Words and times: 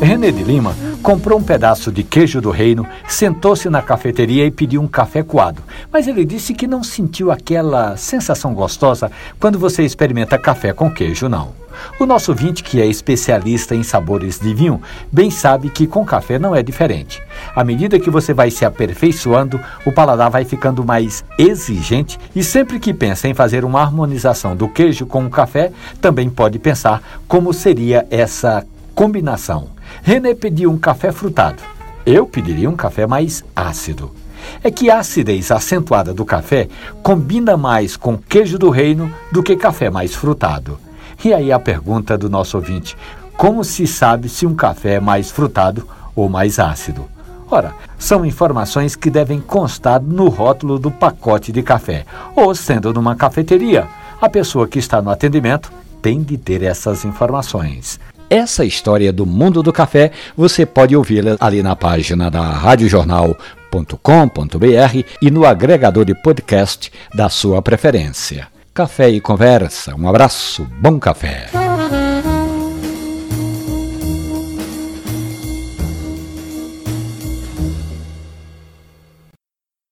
René 0.00 0.30
de 0.30 0.42
Lima 0.42 0.74
comprou 1.02 1.38
um 1.38 1.42
pedaço 1.42 1.92
de 1.92 2.02
queijo 2.02 2.40
do 2.40 2.50
reino, 2.50 2.86
sentou-se 3.06 3.68
na 3.68 3.82
cafeteria 3.82 4.46
e 4.46 4.50
pediu 4.50 4.80
um 4.80 4.88
café 4.88 5.22
coado. 5.22 5.62
Mas 5.92 6.08
ele 6.08 6.24
disse 6.24 6.54
que 6.54 6.66
não 6.66 6.82
sentiu 6.82 7.30
aquela 7.30 7.94
sensação 7.96 8.54
gostosa 8.54 9.12
quando 9.38 9.58
você 9.58 9.82
experimenta 9.82 10.38
café 10.38 10.72
com 10.72 10.90
queijo, 10.90 11.28
não. 11.28 11.52
O 11.98 12.06
nosso 12.06 12.30
ouvinte, 12.30 12.62
que 12.62 12.80
é 12.80 12.86
especialista 12.86 13.74
em 13.74 13.82
sabores 13.82 14.38
de 14.38 14.54
vinho, 14.54 14.80
bem 15.12 15.30
sabe 15.30 15.68
que 15.68 15.86
com 15.86 16.04
café 16.04 16.38
não 16.38 16.54
é 16.54 16.62
diferente. 16.62 17.22
À 17.54 17.62
medida 17.62 18.00
que 18.00 18.10
você 18.10 18.34
vai 18.34 18.50
se 18.50 18.64
aperfeiçoando, 18.64 19.60
o 19.86 19.92
paladar 19.92 20.28
vai 20.28 20.44
ficando 20.44 20.84
mais 20.84 21.24
exigente 21.38 22.18
e 22.34 22.42
sempre 22.42 22.80
que 22.80 22.92
pensa 22.92 23.28
em 23.28 23.34
fazer 23.34 23.64
uma 23.64 23.80
harmonização 23.80 24.56
do 24.56 24.68
queijo 24.68 25.06
com 25.06 25.24
o 25.24 25.30
café, 25.30 25.70
também 26.00 26.28
pode 26.28 26.58
pensar 26.58 27.02
como 27.28 27.52
seria 27.52 28.06
essa 28.10 28.66
combinação. 28.94 29.68
René 30.02 30.34
pediu 30.34 30.70
um 30.70 30.78
café 30.78 31.12
frutado. 31.12 31.62
Eu 32.04 32.26
pediria 32.26 32.68
um 32.68 32.76
café 32.76 33.06
mais 33.06 33.44
ácido. 33.54 34.10
É 34.62 34.70
que 34.70 34.90
a 34.90 34.98
acidez 34.98 35.50
acentuada 35.50 36.12
do 36.12 36.24
café 36.24 36.68
combina 37.02 37.56
mais 37.56 37.96
com 37.96 38.18
queijo 38.18 38.58
do 38.58 38.68
reino 38.68 39.12
do 39.32 39.42
que 39.42 39.56
café 39.56 39.88
mais 39.88 40.14
frutado. 40.14 40.78
E 41.24 41.32
aí 41.32 41.50
a 41.50 41.58
pergunta 41.58 42.18
do 42.18 42.28
nosso 42.28 42.56
ouvinte: 42.56 42.96
como 43.36 43.64
se 43.64 43.86
sabe 43.86 44.28
se 44.28 44.44
um 44.44 44.54
café 44.54 44.94
é 44.94 45.00
mais 45.00 45.30
frutado 45.30 45.86
ou 46.14 46.28
mais 46.28 46.58
ácido? 46.58 47.13
Ora, 47.54 47.72
são 47.96 48.26
informações 48.26 48.96
que 48.96 49.08
devem 49.08 49.38
constar 49.38 50.02
no 50.02 50.28
rótulo 50.28 50.76
do 50.76 50.90
pacote 50.90 51.52
de 51.52 51.62
café, 51.62 52.04
ou 52.34 52.52
sendo 52.52 52.92
numa 52.92 53.14
cafeteria, 53.14 53.86
a 54.20 54.28
pessoa 54.28 54.66
que 54.66 54.80
está 54.80 55.00
no 55.00 55.08
atendimento 55.08 55.70
tem 56.02 56.20
de 56.20 56.36
ter 56.36 56.64
essas 56.64 57.04
informações. 57.04 58.00
Essa 58.28 58.64
história 58.64 59.12
do 59.12 59.24
mundo 59.24 59.62
do 59.62 59.72
café 59.72 60.10
você 60.36 60.66
pode 60.66 60.96
ouvi-la 60.96 61.36
ali 61.38 61.62
na 61.62 61.76
página 61.76 62.28
da 62.28 62.42
radiojornal.com.br 62.42 65.04
e 65.22 65.30
no 65.30 65.46
agregador 65.46 66.04
de 66.04 66.20
podcast 66.24 66.90
da 67.14 67.28
sua 67.28 67.62
preferência. 67.62 68.48
Café 68.74 69.10
e 69.10 69.20
conversa, 69.20 69.94
um 69.94 70.08
abraço, 70.08 70.66
bom 70.80 70.98
café. 70.98 71.63